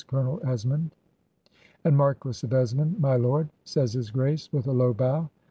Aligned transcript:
Colonel 0.07 0.41
Esmond. 0.43 0.95
'And 1.83 1.95
Marquis 1.95 2.43
of 2.47 2.53
Esmond, 2.53 2.99
my 2.99 3.17
lord,' 3.17 3.49
says 3.65 3.93
his 3.93 4.09
Grace, 4.09 4.51
with 4.51 4.65
a 4.65 4.71
low 4.73 4.95
bow. 4.95 5.29